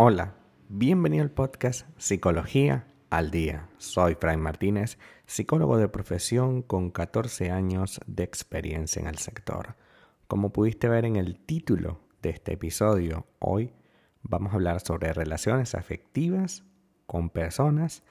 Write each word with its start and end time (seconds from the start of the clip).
Hola, 0.00 0.36
bienvenido 0.68 1.22
al 1.22 1.30
podcast 1.30 1.86
Psicología 1.98 2.86
al 3.10 3.30
Día. 3.30 3.68
Soy 3.78 4.14
Frank 4.14 4.38
Martínez, 4.38 4.98
psicólogo 5.26 5.76
de 5.76 5.88
profesión 5.88 6.62
con 6.62 6.90
14 6.90 7.50
años 7.50 8.00
de 8.06 8.22
experiencia 8.22 9.00
en 9.00 9.08
el 9.08 9.18
sector. 9.18 9.76
Como 10.28 10.52
pudiste 10.52 10.88
ver 10.88 11.04
en 11.04 11.16
el 11.16 11.38
título 11.38 12.00
de 12.22 12.30
este 12.30 12.52
episodio, 12.52 13.26
hoy 13.38 13.72
vamos 14.22 14.52
a 14.52 14.56
hablar 14.56 14.80
sobre 14.80 15.12
relaciones 15.12 15.74
afectivas 15.74 16.64
con 17.06 17.28
personas 17.30 18.02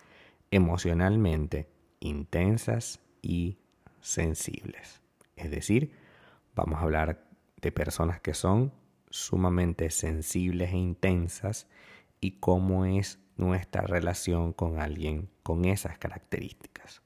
emocionalmente 0.51 1.69
intensas 1.99 2.99
y 3.21 3.59
sensibles. 4.01 5.06
Es 5.37 5.51
decir, 5.51 5.93
vamos 6.55 6.79
a 6.79 6.83
hablar 6.83 7.23
de 7.61 7.71
personas 7.71 8.19
que 8.19 8.33
son 8.33 8.73
sumamente 9.09 9.89
sensibles 9.89 10.73
e 10.73 10.77
intensas 10.77 11.67
y 12.19 12.39
cómo 12.39 12.85
es 12.85 13.19
nuestra 13.37 13.81
relación 13.81 14.51
con 14.51 14.79
alguien 14.79 15.29
con 15.43 15.65
esas 15.65 15.97
características. 15.97 17.01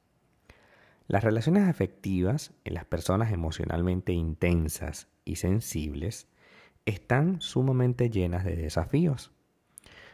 Las 1.07 1.23
relaciones 1.23 1.67
afectivas 1.67 2.53
en 2.63 2.73
las 2.73 2.85
personas 2.85 3.33
emocionalmente 3.33 4.13
intensas 4.13 5.09
y 5.25 5.35
sensibles 5.35 6.27
están 6.85 7.41
sumamente 7.41 8.09
llenas 8.09 8.45
de 8.45 8.55
desafíos. 8.55 9.31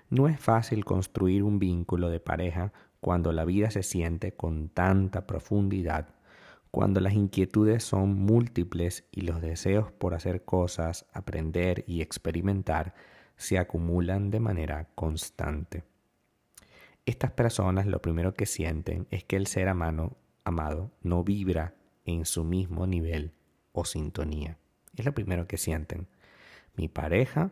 No 0.10 0.28
es 0.28 0.40
fácil 0.40 0.86
construir 0.86 1.44
un 1.44 1.60
vínculo 1.60 2.10
de 2.10 2.20
pareja 2.20 2.74
cuando 3.00 3.32
la 3.32 3.46
vida 3.46 3.70
se 3.70 3.84
siente 3.84 4.34
con 4.34 4.70
tanta 4.70 5.28
profundidad, 5.28 6.10
cuando 6.72 7.00
las 7.00 7.14
inquietudes 7.14 7.84
son 7.84 8.14
múltiples 8.14 9.06
y 9.12 9.22
los 9.22 9.42
deseos 9.42 9.92
por 9.92 10.14
hacer 10.14 10.44
cosas, 10.44 11.06
aprender 11.14 11.84
y 11.88 12.02
experimentar 12.02 12.94
se 13.38 13.58
acumulan 13.58 14.32
de 14.32 14.40
manera 14.40 14.90
constante. 14.96 15.84
Estas 17.06 17.32
personas 17.32 17.86
lo 17.86 18.02
primero 18.02 18.34
que 18.34 18.46
sienten 18.46 19.08
es 19.12 19.24
que 19.24 19.38
el 19.38 19.48
ser 19.48 19.70
amado, 19.70 20.18
amado 20.44 20.92
no 21.02 21.24
vibra 21.24 21.76
en 22.04 22.26
su 22.26 22.44
mismo 22.44 22.86
nivel 22.86 23.32
o 23.72 23.86
sintonía. 23.86 24.58
Es 24.96 25.06
lo 25.06 25.14
primero 25.14 25.48
que 25.48 25.58
sienten. 25.58 26.08
Mi 26.76 26.88
pareja 26.88 27.52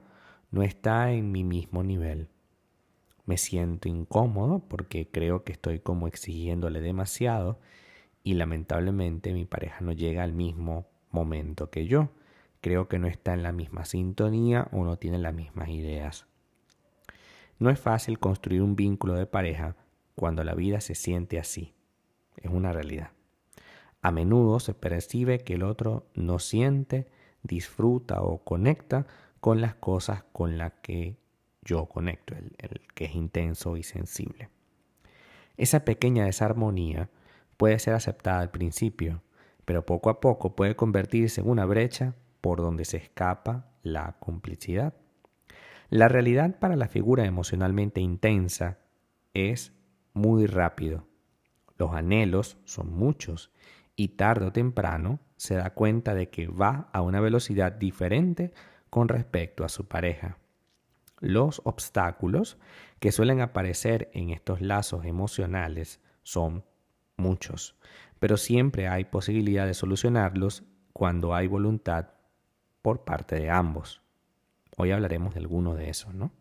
no 0.52 0.64
está 0.64 1.12
en 1.12 1.32
mi 1.32 1.44
mismo 1.44 1.84
nivel. 1.84 2.28
Me 3.26 3.38
siento 3.38 3.88
incómodo 3.88 4.60
porque 4.68 5.10
creo 5.10 5.44
que 5.44 5.52
estoy 5.52 5.80
como 5.80 6.08
exigiéndole 6.08 6.82
demasiado 6.82 7.60
y 8.26 8.34
lamentablemente 8.34 9.34
mi 9.34 9.46
pareja 9.46 9.82
no 9.82 9.92
llega 9.92 10.24
al 10.24 10.34
mismo 10.34 10.88
momento 11.12 11.70
que 11.70 11.86
yo 11.86 12.10
creo 12.60 12.88
que 12.88 12.98
no 12.98 13.08
está 13.08 13.36
en 13.36 13.44
la 13.44 13.52
misma 13.52 13.86
sintonía 13.86 14.68
o 14.72 14.84
no 14.84 14.98
tiene 14.98 15.20
las 15.20 15.36
mismas 15.36 15.70
ideas. 15.70 16.26
No 17.60 17.70
es 17.70 17.80
fácil 17.80 18.18
construir 18.18 18.64
un 18.64 18.76
vínculo 18.76 19.14
de 19.14 19.28
pareja 19.28 19.76
cuando 20.16 20.44
la 20.44 20.56
vida 20.56 20.82
se 20.82 20.96
siente 20.96 21.38
así. 21.38 21.76
Es 22.38 22.50
una 22.50 22.74
realidad. 22.74 23.12
A 24.02 24.10
menudo 24.10 24.60
se 24.60 24.74
percibe 24.74 25.42
que 25.42 25.54
el 25.54 25.62
otro 25.62 26.08
no 26.16 26.40
siente, 26.40 27.08
disfruta 27.44 28.24
o 28.24 28.44
conecta 28.44 29.06
con 29.40 29.62
las 29.62 29.76
cosas 29.76 30.24
con 30.32 30.58
las 30.58 30.74
que 30.82 31.16
yo 31.62 31.86
conecto, 31.86 32.34
el, 32.34 32.56
el 32.58 32.82
que 32.96 33.06
es 33.06 33.14
intenso 33.14 33.78
y 33.78 33.84
sensible. 33.84 34.50
Esa 35.58 35.86
pequeña 35.86 36.26
desarmonía 36.26 37.12
puede 37.58 37.80
ser 37.80 37.94
aceptada 37.94 38.40
al 38.40 38.52
principio, 38.52 39.22
pero 39.66 39.86
poco 39.86 40.10
a 40.10 40.20
poco 40.20 40.56
puede 40.56 40.76
convertirse 40.76 41.42
en 41.42 41.50
una 41.50 41.66
brecha 41.66 42.16
por 42.42 42.60
donde 42.60 42.86
se 42.86 42.98
escapa 42.98 43.72
la 43.82 44.18
complicidad. 44.20 44.94
La 45.90 46.08
realidad 46.08 46.60
para 46.60 46.76
la 46.76 46.88
figura 46.88 47.26
emocionalmente 47.26 48.02
intensa 48.02 48.80
es 49.34 49.74
muy 50.14 50.46
rápido. 50.46 51.08
Los 51.78 51.94
anhelos 51.94 52.58
son 52.66 52.94
muchos 52.94 53.52
y 53.96 54.10
tarde 54.10 54.46
o 54.46 54.52
temprano 54.52 55.20
se 55.38 55.56
da 55.56 55.72
cuenta 55.72 56.14
de 56.14 56.30
que 56.30 56.48
va 56.48 56.90
a 56.94 57.02
una 57.02 57.20
velocidad 57.20 57.72
diferente 57.72 58.54
con 58.90 59.08
respecto 59.08 59.64
a 59.64 59.70
su 59.70 59.88
pareja. 59.88 60.38
Los 61.20 61.62
obstáculos 61.66 62.58
que 63.00 63.12
suelen 63.12 63.42
aparecer 63.42 64.10
en 64.14 64.30
estos 64.30 64.62
lazos 64.62 65.06
emocionales 65.06 66.02
son 66.24 66.64
muchos, 67.18 67.76
pero 68.20 68.38
siempre 68.38 68.88
hay 68.88 69.06
posibilidad 69.06 69.66
de 69.66 69.74
solucionarlos 69.74 70.64
cuando 70.94 71.36
hay 71.36 71.48
voluntad 71.48 72.10
por 72.82 73.04
parte 73.04 73.36
de 73.36 73.50
ambos. 73.50 74.02
Hoy 74.78 74.92
hablaremos 74.92 75.34
de 75.34 75.40
alguno 75.40 75.76
de 75.76 75.90
esos, 75.90 76.14
¿no? 76.14 76.32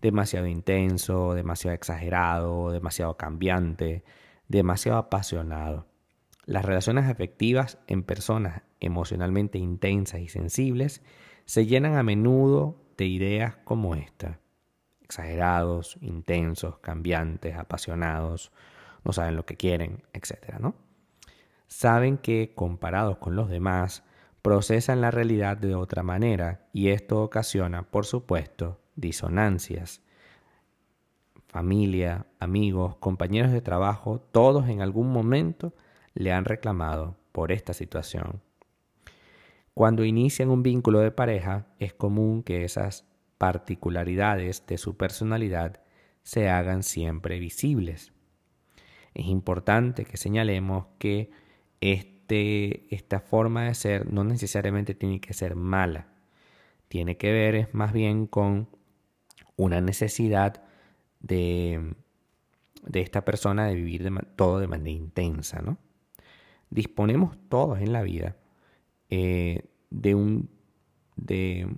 Demasiado 0.00 0.46
intenso, 0.46 1.34
demasiado 1.34 1.74
exagerado, 1.74 2.70
demasiado 2.70 3.16
cambiante, 3.16 4.04
demasiado 4.48 4.98
apasionado. 4.98 5.86
Las 6.46 6.64
relaciones 6.64 7.06
afectivas 7.06 7.78
en 7.86 8.02
personas 8.02 8.62
emocionalmente 8.80 9.58
intensas 9.58 10.20
y 10.20 10.28
sensibles 10.28 11.02
se 11.44 11.66
llenan 11.66 11.96
a 11.96 12.02
menudo 12.02 12.80
de 12.96 13.06
ideas 13.06 13.56
como 13.64 13.94
esta. 13.94 14.40
Exagerados, 15.02 15.98
intensos, 16.00 16.78
cambiantes, 16.78 17.56
apasionados, 17.56 18.52
no 19.04 19.12
saben 19.12 19.36
lo 19.36 19.46
que 19.46 19.56
quieren, 19.56 20.02
etc. 20.12 20.58
¿no? 20.58 20.74
Saben 21.66 22.18
que 22.18 22.52
comparados 22.54 23.18
con 23.18 23.36
los 23.36 23.48
demás, 23.48 24.04
procesan 24.42 25.00
la 25.00 25.10
realidad 25.10 25.56
de 25.56 25.74
otra 25.74 26.02
manera 26.02 26.66
y 26.72 26.88
esto 26.88 27.22
ocasiona, 27.22 27.82
por 27.82 28.06
supuesto, 28.06 28.80
disonancias. 28.96 30.02
Familia, 31.48 32.26
amigos, 32.38 32.96
compañeros 32.96 33.52
de 33.52 33.60
trabajo, 33.60 34.20
todos 34.32 34.68
en 34.68 34.82
algún 34.82 35.12
momento 35.12 35.74
le 36.14 36.32
han 36.32 36.44
reclamado 36.44 37.16
por 37.32 37.52
esta 37.52 37.72
situación. 37.72 38.40
Cuando 39.74 40.04
inician 40.04 40.50
un 40.50 40.62
vínculo 40.62 41.00
de 41.00 41.10
pareja, 41.10 41.66
es 41.78 41.92
común 41.92 42.42
que 42.42 42.64
esas 42.64 43.06
particularidades 43.38 44.66
de 44.66 44.78
su 44.78 44.96
personalidad 44.96 45.80
se 46.22 46.48
hagan 46.48 46.82
siempre 46.82 47.38
visibles. 47.38 48.12
Es 49.14 49.26
importante 49.26 50.04
que 50.04 50.16
señalemos 50.16 50.86
que 50.98 51.30
este 51.80 52.94
esta 52.94 53.20
forma 53.20 53.64
de 53.64 53.74
ser 53.74 54.12
no 54.12 54.22
necesariamente 54.24 54.94
tiene 54.94 55.20
que 55.20 55.32
ser 55.32 55.56
mala. 55.56 56.08
Tiene 56.88 57.16
que 57.16 57.32
ver 57.32 57.68
más 57.72 57.92
bien 57.92 58.26
con 58.26 58.68
una 59.56 59.80
necesidad 59.80 60.62
de, 61.20 61.94
de 62.86 63.00
esta 63.00 63.24
persona 63.24 63.66
de 63.66 63.74
vivir 63.74 64.10
todo 64.36 64.58
de 64.58 64.66
manera 64.66 64.90
intensa. 64.90 65.60
¿no? 65.60 65.78
Disponemos 66.70 67.36
todos 67.48 67.80
en 67.80 67.92
la 67.92 68.02
vida 68.02 68.36
eh, 69.08 69.68
de, 69.90 70.14
un, 70.14 70.50
de 71.16 71.68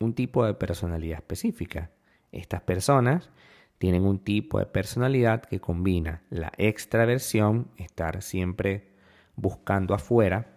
un 0.00 0.14
tipo 0.14 0.44
de 0.44 0.54
personalidad 0.54 1.18
específica. 1.18 1.90
Estas 2.32 2.62
personas 2.62 3.30
tienen 3.78 4.04
un 4.04 4.18
tipo 4.18 4.58
de 4.58 4.66
personalidad 4.66 5.42
que 5.42 5.60
combina 5.60 6.22
la 6.30 6.52
extraversión, 6.56 7.68
estar 7.76 8.22
siempre 8.22 8.88
buscando 9.36 9.94
afuera 9.94 10.56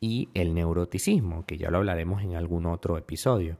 y 0.00 0.28
el 0.34 0.54
neuroticismo, 0.54 1.44
que 1.46 1.58
ya 1.58 1.70
lo 1.70 1.78
hablaremos 1.78 2.22
en 2.22 2.36
algún 2.36 2.66
otro 2.66 2.96
episodio. 2.96 3.58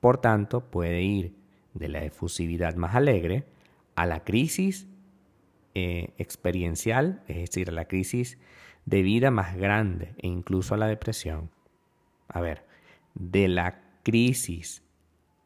Por 0.00 0.18
tanto, 0.18 0.70
puede 0.70 1.02
ir 1.02 1.34
de 1.74 1.88
la 1.88 2.04
efusividad 2.04 2.74
más 2.74 2.94
alegre 2.94 3.44
a 3.94 4.06
la 4.06 4.24
crisis 4.24 4.88
eh, 5.74 6.14
experiencial, 6.18 7.22
es 7.28 7.36
decir, 7.36 7.68
a 7.68 7.72
la 7.72 7.86
crisis 7.86 8.38
de 8.86 9.02
vida 9.02 9.30
más 9.30 9.56
grande 9.56 10.14
e 10.18 10.26
incluso 10.26 10.74
a 10.74 10.78
la 10.78 10.86
depresión. 10.86 11.50
A 12.28 12.40
ver, 12.40 12.64
de 13.14 13.48
la 13.48 13.82
crisis 14.02 14.82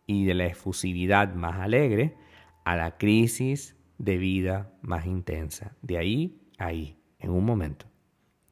y 0.06 0.24
de 0.24 0.34
la 0.34 0.46
efusividad 0.46 1.34
más 1.34 1.58
alegre 1.60 2.14
a 2.64 2.76
la 2.76 2.96
crisis 2.96 3.76
de 3.98 4.16
vida 4.18 4.72
más 4.82 5.06
intensa. 5.06 5.76
De 5.82 5.98
ahí 5.98 6.38
a 6.58 6.66
ahí, 6.66 6.96
en 7.18 7.30
un 7.30 7.44
momento. 7.44 7.86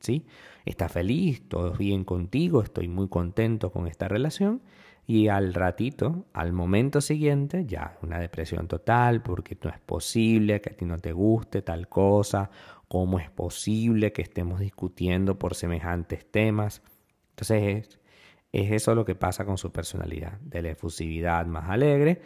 ¿sí? 0.01 0.27
Estás 0.65 0.93
feliz, 0.93 1.49
todo 1.49 1.73
bien 1.73 2.05
contigo, 2.05 2.63
estoy 2.63 2.89
muy 2.89 3.09
contento 3.09 3.71
con 3.71 3.87
esta 3.87 4.09
relación 4.09 4.63
y 5.07 5.29
al 5.29 5.55
ratito, 5.55 6.27
al 6.33 6.53
momento 6.53 7.01
siguiente, 7.01 7.67
ya 7.67 7.99
una 8.03 8.19
depresión 8.19 8.69
total 8.69 9.23
porque 9.23 9.57
no 9.63 9.71
es 9.71 9.81
posible 9.81 10.61
que 10.61 10.71
a 10.71 10.77
ti 10.77 10.85
no 10.85 10.99
te 10.99 11.13
guste 11.13 11.63
tal 11.63 11.89
cosa, 11.89 12.51
cómo 12.89 13.19
es 13.19 13.31
posible 13.31 14.13
que 14.13 14.23
estemos 14.23 14.61
discutiendo 14.61 15.39
por 15.39 15.55
semejantes 15.55 16.31
temas. 16.31 16.83
Entonces 17.31 17.63
es, 17.63 18.01
es 18.53 18.73
eso 18.73 18.95
lo 18.95 19.05
que 19.05 19.15
pasa 19.15 19.45
con 19.45 19.59
su 19.59 19.73
personalidad, 19.73 20.39
de 20.41 20.63
la 20.63 20.71
efusividad 20.71 21.47
más 21.47 21.69
alegre 21.71 22.21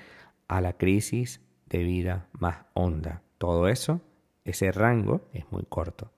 a 0.48 0.60
la 0.60 0.75
crisis 0.75 1.40
de 1.69 1.82
vida 1.82 2.28
más 2.32 2.66
honda. 2.75 3.22
Todo 3.38 3.69
eso, 3.69 4.00
ese 4.44 4.72
rango 4.72 5.28
es 5.32 5.44
muy 5.50 5.64
corto. 5.69 6.12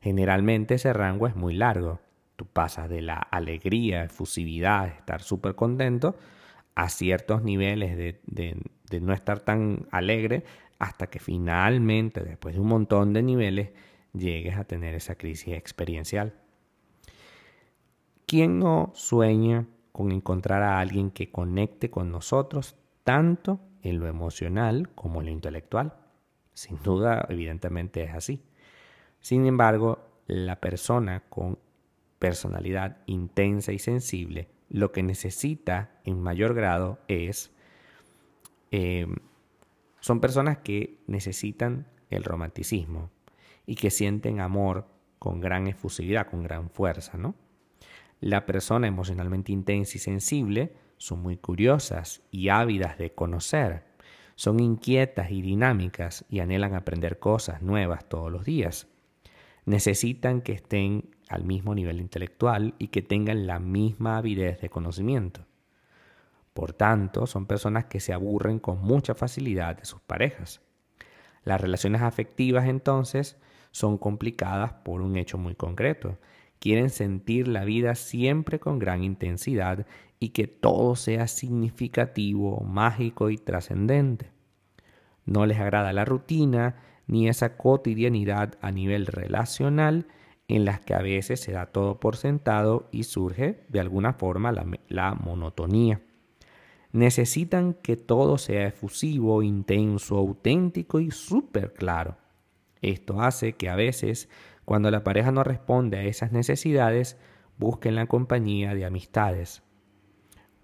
Generalmente 0.00 0.74
ese 0.74 0.92
rango 0.92 1.26
es 1.26 1.36
muy 1.36 1.54
largo, 1.54 2.00
Tú 2.36 2.46
pasas 2.46 2.88
de 2.88 3.00
la 3.00 3.14
alegría, 3.14 4.04
efusividad, 4.04 4.88
estar 4.88 5.22
súper 5.22 5.54
contento, 5.54 6.16
a 6.74 6.88
ciertos 6.88 7.44
niveles 7.44 7.96
de, 7.96 8.20
de 8.26 9.00
no 9.00 9.12
estar 9.12 9.38
tan 9.38 9.86
alegre 9.92 10.44
hasta 10.80 11.06
que 11.06 11.20
finalmente, 11.20 12.24
después 12.24 12.56
de 12.56 12.60
un 12.60 12.66
montón 12.66 13.12
de 13.12 13.22
niveles, 13.22 13.70
llegues 14.12 14.56
a 14.56 14.64
tener 14.64 14.94
esa 14.94 15.14
crisis 15.14 15.54
experiencial. 15.54 16.34
¿Quién 18.26 18.58
no 18.58 18.90
sueña 18.94 19.66
con 19.92 20.10
encontrar 20.10 20.62
a 20.62 20.80
alguien 20.80 21.12
que 21.12 21.30
conecte 21.30 21.88
con 21.90 22.10
nosotros 22.10 22.76
tanto 23.04 23.60
en 23.84 24.00
lo 24.00 24.08
emocional 24.08 24.88
como 24.96 25.20
en 25.20 25.26
lo 25.26 25.32
intelectual? 25.32 25.94
Sin 26.52 26.82
duda, 26.82 27.26
evidentemente 27.28 28.02
es 28.02 28.14
así. 28.14 28.42
Sin 29.20 29.46
embargo, 29.46 30.00
la 30.26 30.60
persona 30.60 31.20
con 31.28 31.58
personalidad 32.18 32.98
intensa 33.06 33.72
y 33.72 33.78
sensible 33.78 34.48
lo 34.68 34.92
que 34.92 35.02
necesita 35.02 36.00
en 36.04 36.20
mayor 36.20 36.54
grado 36.54 36.98
es 37.06 37.52
eh, 38.70 39.06
son 40.00 40.20
personas 40.20 40.58
que 40.58 40.98
necesitan 41.06 41.86
el 42.10 42.24
romanticismo 42.24 43.10
y 43.66 43.76
que 43.76 43.90
sienten 43.90 44.40
amor 44.40 44.88
con 45.18 45.40
gran 45.40 45.66
efusividad, 45.66 46.26
con 46.28 46.42
gran 46.42 46.70
fuerza, 46.70 47.16
¿no? 47.16 47.34
La 48.20 48.46
persona 48.46 48.86
emocionalmente 48.86 49.52
intensa 49.52 49.96
y 49.96 50.00
sensible 50.00 50.74
son 50.98 51.20
muy 51.20 51.36
curiosas 51.36 52.22
y 52.30 52.48
ávidas 52.48 52.98
de 52.98 53.12
conocer, 53.12 53.84
son 54.36 54.60
inquietas 54.60 55.30
y 55.30 55.42
dinámicas 55.42 56.24
y 56.28 56.40
anhelan 56.40 56.74
aprender 56.74 57.18
cosas 57.18 57.62
nuevas 57.62 58.08
todos 58.08 58.32
los 58.32 58.44
días. 58.44 58.88
Necesitan 59.64 60.42
que 60.42 60.52
estén 60.52 61.10
al 61.28 61.44
mismo 61.44 61.74
nivel 61.74 62.00
intelectual 62.00 62.74
y 62.78 62.88
que 62.88 63.02
tengan 63.02 63.46
la 63.46 63.58
misma 63.58 64.18
avidez 64.18 64.60
de 64.60 64.68
conocimiento. 64.68 65.46
Por 66.52 66.72
tanto, 66.72 67.26
son 67.26 67.46
personas 67.46 67.86
que 67.86 68.00
se 68.00 68.12
aburren 68.12 68.58
con 68.58 68.80
mucha 68.80 69.14
facilidad 69.14 69.76
de 69.76 69.84
sus 69.84 70.00
parejas. 70.00 70.60
Las 71.42 71.60
relaciones 71.60 72.02
afectivas 72.02 72.66
entonces 72.66 73.36
son 73.70 73.98
complicadas 73.98 74.72
por 74.72 75.00
un 75.00 75.16
hecho 75.16 75.36
muy 75.36 75.54
concreto. 75.54 76.18
Quieren 76.60 76.90
sentir 76.90 77.48
la 77.48 77.64
vida 77.64 77.94
siempre 77.96 78.60
con 78.60 78.78
gran 78.78 79.02
intensidad 79.02 79.86
y 80.24 80.30
que 80.30 80.46
todo 80.46 80.96
sea 80.96 81.28
significativo, 81.28 82.60
mágico 82.60 83.30
y 83.30 83.38
trascendente. 83.38 84.30
No 85.26 85.46
les 85.46 85.58
agrada 85.58 85.92
la 85.92 86.04
rutina 86.04 86.76
ni 87.06 87.28
esa 87.28 87.56
cotidianidad 87.56 88.54
a 88.60 88.70
nivel 88.70 89.06
relacional 89.06 90.06
en 90.48 90.64
las 90.64 90.80
que 90.80 90.94
a 90.94 91.02
veces 91.02 91.40
se 91.40 91.52
da 91.52 91.66
todo 91.66 92.00
por 92.00 92.16
sentado 92.16 92.88
y 92.92 93.04
surge 93.04 93.64
de 93.68 93.80
alguna 93.80 94.14
forma 94.14 94.52
la, 94.52 94.66
la 94.88 95.14
monotonía 95.14 96.00
necesitan 96.94 97.74
que 97.74 97.96
todo 97.96 98.38
sea 98.38 98.68
efusivo, 98.68 99.42
intenso, 99.42 100.16
auténtico 100.16 101.00
y 101.00 101.10
súper 101.10 101.74
claro. 101.74 102.16
Esto 102.82 103.20
hace 103.20 103.54
que 103.54 103.68
a 103.68 103.74
veces, 103.74 104.28
cuando 104.64 104.92
la 104.92 105.02
pareja 105.02 105.32
no 105.32 105.42
responde 105.42 105.98
a 105.98 106.04
esas 106.04 106.30
necesidades, 106.30 107.18
busquen 107.58 107.96
la 107.96 108.06
compañía 108.06 108.76
de 108.76 108.84
amistades. 108.84 109.64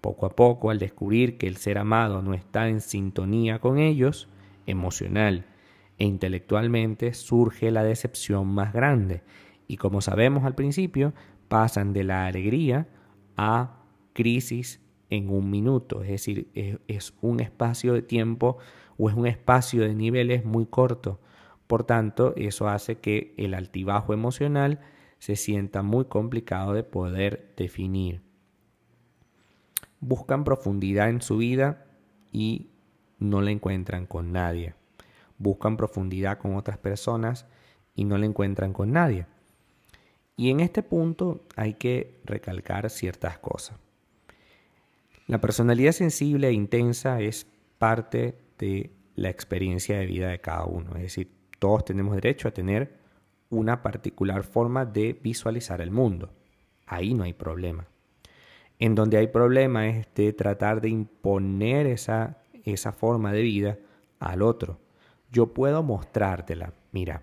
Poco 0.01 0.25
a 0.25 0.35
poco, 0.35 0.71
al 0.71 0.79
descubrir 0.79 1.37
que 1.37 1.47
el 1.47 1.57
ser 1.57 1.77
amado 1.77 2.21
no 2.21 2.33
está 2.33 2.67
en 2.67 2.81
sintonía 2.81 3.59
con 3.59 3.77
ellos, 3.77 4.27
emocional 4.65 5.45
e 5.97 6.05
intelectualmente, 6.05 7.13
surge 7.13 7.71
la 7.71 7.83
decepción 7.83 8.47
más 8.47 8.73
grande 8.73 9.21
y 9.71 9.77
como 9.77 10.01
sabemos 10.01 10.43
al 10.43 10.53
principio, 10.53 11.13
pasan 11.47 11.93
de 11.93 12.03
la 12.03 12.25
alegría 12.25 12.89
a 13.37 13.85
crisis 14.11 14.81
en 15.09 15.29
un 15.29 15.49
minuto, 15.49 16.03
es 16.03 16.09
decir, 16.09 16.49
es, 16.87 17.13
un 17.21 17.39
espacio 17.39 17.93
de 17.93 18.01
tiempo 18.01 18.57
o 18.97 19.09
es 19.09 19.15
un 19.15 19.27
espacio 19.27 19.83
de 19.83 19.95
niveles 19.95 20.43
muy 20.43 20.65
corto. 20.65 21.21
Por 21.67 21.85
tanto, 21.85 22.33
eso 22.35 22.67
hace 22.67 22.99
que 22.99 23.33
el 23.37 23.53
altibajo 23.53 24.13
emocional 24.13 24.81
se 25.19 25.37
sienta 25.37 25.83
muy 25.83 26.03
complicado 26.03 26.73
de 26.73 26.83
poder 26.83 27.53
definir. 27.55 28.21
Buscan 30.01 30.43
profundidad 30.43 31.09
en 31.09 31.21
su 31.21 31.37
vida 31.37 31.85
y 32.31 32.71
no 33.19 33.41
la 33.41 33.51
encuentran 33.51 34.05
con 34.05 34.33
nadie. 34.33 34.75
Buscan 35.37 35.77
profundidad 35.77 36.37
con 36.37 36.55
otras 36.55 36.77
personas 36.77 37.45
y 37.95 38.03
no 38.03 38.17
la 38.17 38.25
encuentran 38.25 38.73
con 38.73 38.91
nadie. 38.91 39.27
Y 40.35 40.49
en 40.49 40.59
este 40.59 40.83
punto 40.83 41.45
hay 41.55 41.75
que 41.75 42.19
recalcar 42.25 42.89
ciertas 42.89 43.37
cosas. 43.37 43.77
La 45.27 45.39
personalidad 45.39 45.91
sensible 45.91 46.47
e 46.47 46.53
intensa 46.53 47.21
es 47.21 47.47
parte 47.77 48.37
de 48.57 48.91
la 49.15 49.29
experiencia 49.29 49.97
de 49.97 50.05
vida 50.05 50.29
de 50.29 50.41
cada 50.41 50.65
uno. 50.65 50.95
Es 50.95 51.03
decir, 51.03 51.31
todos 51.59 51.85
tenemos 51.85 52.15
derecho 52.15 52.47
a 52.47 52.51
tener 52.51 52.97
una 53.49 53.83
particular 53.83 54.43
forma 54.43 54.85
de 54.85 55.13
visualizar 55.13 55.79
el 55.81 55.91
mundo. 55.91 56.31
Ahí 56.87 57.13
no 57.13 57.23
hay 57.23 57.33
problema. 57.33 57.85
En 58.81 58.95
donde 58.95 59.17
hay 59.17 59.27
problema 59.27 59.87
es 59.87 60.07
de 60.15 60.33
tratar 60.33 60.81
de 60.81 60.89
imponer 60.89 61.85
esa, 61.85 62.39
esa 62.63 62.91
forma 62.91 63.31
de 63.31 63.43
vida 63.43 63.77
al 64.19 64.41
otro. 64.41 64.79
Yo 65.31 65.53
puedo 65.53 65.83
mostrártela. 65.83 66.73
Mira, 66.91 67.21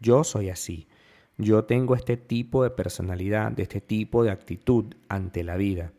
yo 0.00 0.24
soy 0.24 0.48
así. 0.48 0.88
Yo 1.36 1.64
tengo 1.64 1.96
este 1.96 2.16
tipo 2.16 2.62
de 2.62 2.70
personalidad, 2.70 3.52
de 3.52 3.64
este 3.64 3.82
tipo 3.82 4.24
de 4.24 4.30
actitud 4.30 4.94
ante 5.10 5.44
la 5.44 5.56
vida. 5.56 5.92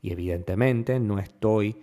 Y 0.00 0.12
evidentemente 0.12 1.00
no 1.00 1.18
estoy 1.18 1.82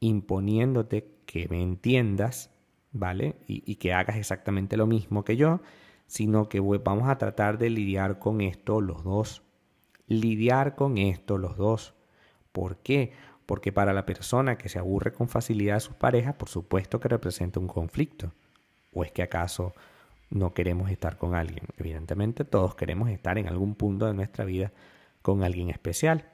imponiéndote 0.00 1.14
que 1.26 1.46
me 1.48 1.62
entiendas, 1.62 2.50
¿vale? 2.90 3.36
Y, 3.46 3.76
que 3.76 3.92
hagas 3.92 4.16
exactamente 4.16 4.76
lo 4.76 4.88
mismo 4.88 5.22
que 5.22 5.36
yo, 5.36 5.60
sino 6.08 6.48
que 6.48 6.58
vamos 6.58 7.08
a 7.08 7.18
tratar 7.18 7.56
de 7.56 7.70
lidiar 7.70 8.18
con 8.18 8.40
esto 8.40 8.80
los 8.80 9.04
dos. 9.04 9.44
Lidiar 10.06 10.74
con 10.74 10.98
esto 10.98 11.38
los 11.38 11.56
dos. 11.56 11.94
¿Por 12.52 12.76
qué? 12.78 13.12
Porque 13.46 13.72
para 13.72 13.92
la 13.92 14.04
persona 14.04 14.58
que 14.58 14.68
se 14.68 14.78
aburre 14.78 15.12
con 15.12 15.28
facilidad 15.28 15.74
de 15.74 15.80
sus 15.80 15.94
parejas, 15.94 16.34
por 16.34 16.48
supuesto 16.48 17.00
que 17.00 17.08
representa 17.08 17.58
un 17.58 17.68
conflicto. 17.68 18.32
¿O 18.92 19.04
es 19.04 19.12
que 19.12 19.22
acaso 19.22 19.72
no 20.30 20.52
queremos 20.52 20.90
estar 20.90 21.16
con 21.16 21.34
alguien? 21.34 21.66
Evidentemente 21.78 22.44
todos 22.44 22.74
queremos 22.74 23.08
estar 23.10 23.38
en 23.38 23.48
algún 23.48 23.74
punto 23.74 24.06
de 24.06 24.14
nuestra 24.14 24.44
vida 24.44 24.72
con 25.22 25.42
alguien 25.42 25.70
especial. 25.70 26.30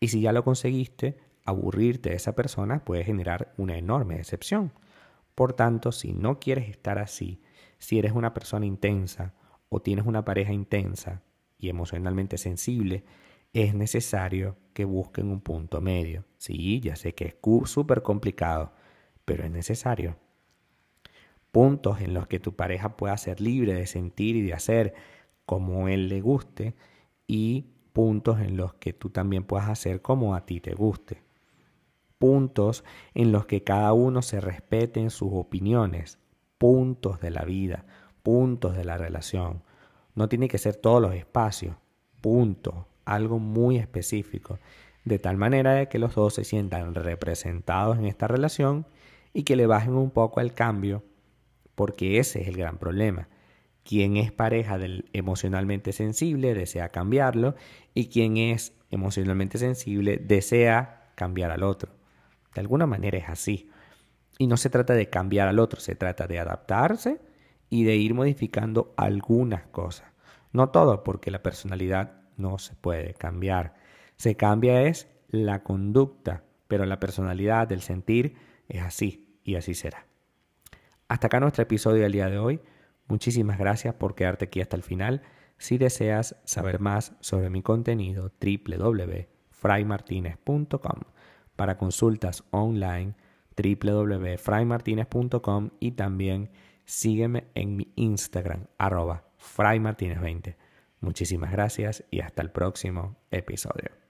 Y 0.00 0.08
si 0.08 0.20
ya 0.20 0.32
lo 0.32 0.44
conseguiste, 0.44 1.18
aburrirte 1.44 2.10
de 2.10 2.16
esa 2.16 2.34
persona 2.34 2.84
puede 2.84 3.04
generar 3.04 3.54
una 3.56 3.78
enorme 3.78 4.16
decepción. 4.16 4.72
Por 5.34 5.52
tanto, 5.52 5.92
si 5.92 6.12
no 6.12 6.40
quieres 6.40 6.68
estar 6.68 6.98
así, 6.98 7.40
si 7.78 7.98
eres 7.98 8.12
una 8.12 8.34
persona 8.34 8.66
intensa 8.66 9.34
o 9.68 9.80
tienes 9.80 10.04
una 10.04 10.24
pareja 10.24 10.52
intensa 10.52 11.22
y 11.64 11.70
emocionalmente 11.70 12.38
sensible, 12.38 13.04
es 13.54 13.74
necesario 13.74 14.56
que 14.74 14.84
busquen 14.84 15.30
un 15.30 15.40
punto 15.40 15.80
medio. 15.80 16.24
Sí, 16.36 16.80
ya 16.80 16.96
sé 16.96 17.14
que 17.14 17.24
es 17.26 17.36
súper 17.70 18.02
complicado, 18.02 18.72
pero 19.24 19.44
es 19.44 19.50
necesario. 19.50 20.16
Puntos 21.50 22.00
en 22.00 22.14
los 22.14 22.26
que 22.26 22.40
tu 22.40 22.54
pareja 22.54 22.96
pueda 22.96 23.16
ser 23.16 23.40
libre 23.40 23.74
de 23.74 23.86
sentir 23.86 24.36
y 24.36 24.42
de 24.42 24.52
hacer 24.54 24.94
como 25.46 25.88
él 25.88 26.08
le 26.08 26.20
guste 26.20 26.74
y 27.26 27.66
puntos 27.92 28.40
en 28.40 28.56
los 28.56 28.74
que 28.74 28.92
tú 28.92 29.10
también 29.10 29.44
puedas 29.44 29.68
hacer 29.68 30.02
como 30.02 30.34
a 30.34 30.44
ti 30.44 30.60
te 30.60 30.74
guste. 30.74 31.22
Puntos 32.18 32.84
en 33.14 33.32
los 33.32 33.46
que 33.46 33.62
cada 33.62 33.92
uno 33.92 34.20
se 34.20 34.40
respete 34.40 35.00
en 35.00 35.10
sus 35.10 35.30
opiniones. 35.32 36.18
Puntos 36.58 37.20
de 37.20 37.30
la 37.30 37.44
vida, 37.44 37.86
puntos 38.22 38.76
de 38.76 38.84
la 38.84 38.98
relación. 38.98 39.62
No 40.14 40.28
tiene 40.28 40.48
que 40.48 40.58
ser 40.58 40.76
todos 40.76 41.00
los 41.00 41.14
espacios. 41.14 41.76
Punto. 42.20 42.88
Algo 43.04 43.38
muy 43.38 43.76
específico. 43.76 44.58
De 45.04 45.18
tal 45.18 45.36
manera 45.36 45.74
de 45.74 45.88
que 45.88 45.98
los 45.98 46.14
dos 46.14 46.34
se 46.34 46.44
sientan 46.44 46.94
representados 46.94 47.98
en 47.98 48.06
esta 48.06 48.28
relación 48.28 48.86
y 49.32 49.42
que 49.42 49.56
le 49.56 49.66
bajen 49.66 49.94
un 49.94 50.10
poco 50.10 50.40
el 50.40 50.54
cambio, 50.54 51.04
porque 51.74 52.18
ese 52.18 52.40
es 52.40 52.48
el 52.48 52.56
gran 52.56 52.78
problema 52.78 53.28
quien 53.84 54.16
es 54.16 54.32
pareja 54.32 54.78
del 54.78 55.08
emocionalmente 55.12 55.92
sensible 55.92 56.54
desea 56.54 56.88
cambiarlo 56.88 57.54
y 57.92 58.08
quien 58.08 58.38
es 58.38 58.72
emocionalmente 58.90 59.58
sensible 59.58 60.16
desea 60.16 61.10
cambiar 61.14 61.50
al 61.50 61.62
otro. 61.62 61.92
De 62.54 62.60
alguna 62.60 62.86
manera 62.86 63.18
es 63.18 63.28
así. 63.28 63.70
Y 64.38 64.46
no 64.46 64.56
se 64.56 64.70
trata 64.70 64.94
de 64.94 65.10
cambiar 65.10 65.48
al 65.48 65.58
otro, 65.58 65.80
se 65.80 65.94
trata 65.94 66.26
de 66.26 66.38
adaptarse 66.40 67.20
y 67.70 67.84
de 67.84 67.96
ir 67.96 68.14
modificando 68.14 68.92
algunas 68.96 69.66
cosas. 69.66 70.08
No 70.52 70.70
todo, 70.70 71.02
porque 71.02 71.30
la 71.30 71.42
personalidad 71.42 72.22
no 72.36 72.58
se 72.58 72.74
puede 72.74 73.14
cambiar. 73.14 73.74
Se 74.16 74.36
cambia 74.36 74.82
es 74.82 75.08
la 75.28 75.62
conducta, 75.62 76.44
pero 76.68 76.86
la 76.86 77.00
personalidad 77.00 77.68
del 77.68 77.82
sentir 77.82 78.36
es 78.68 78.82
así 78.82 79.38
y 79.44 79.56
así 79.56 79.74
será. 79.74 80.06
Hasta 81.08 81.26
acá 81.26 81.40
nuestro 81.40 81.62
episodio 81.62 82.02
del 82.02 82.12
día 82.12 82.30
de 82.30 82.38
hoy. 82.38 82.60
Muchísimas 83.08 83.58
gracias 83.58 83.94
por 83.94 84.14
quedarte 84.14 84.44
aquí 84.46 84.60
hasta 84.60 84.76
el 84.76 84.82
final. 84.82 85.22
Si 85.58 85.78
deseas 85.78 86.36
saber 86.44 86.80
más 86.80 87.14
sobre 87.20 87.50
mi 87.50 87.62
contenido, 87.62 88.32
www.fraymartinez.com. 88.40 91.00
Para 91.56 91.78
consultas 91.78 92.44
online, 92.50 93.14
www.fraymartinez.com 93.56 95.70
y 95.78 95.92
también 95.92 96.50
sígueme 96.84 97.48
en 97.54 97.76
mi 97.76 97.92
Instagram, 97.96 98.66
arroba 98.78 99.24
fraymartinez20. 99.38 100.56
Muchísimas 101.00 101.52
gracias 101.52 102.04
y 102.10 102.20
hasta 102.20 102.42
el 102.42 102.50
próximo 102.50 103.16
episodio. 103.30 104.03